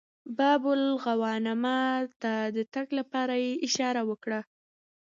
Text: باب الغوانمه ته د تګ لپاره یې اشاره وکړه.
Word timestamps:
باب 0.37 0.63
الغوانمه 0.77 1.79
ته 2.21 2.33
د 2.55 2.57
تګ 2.73 2.87
لپاره 2.99 3.33
یې 3.43 3.51
اشاره 3.67 4.01
وکړه. 4.09 4.39